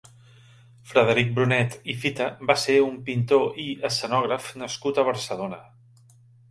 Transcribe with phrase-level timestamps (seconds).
[0.91, 5.67] Frederic Brunet i Fita va ser un pintor i escenògraf nascut a Barcelona.